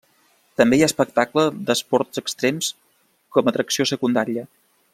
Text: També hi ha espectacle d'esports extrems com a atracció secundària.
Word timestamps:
També 0.61 0.77
hi 0.77 0.81
ha 0.85 0.87
espectacle 0.91 1.43
d'esports 1.67 2.21
extrems 2.21 2.71
com 3.37 3.51
a 3.51 3.55
atracció 3.55 3.87
secundària. 3.95 4.49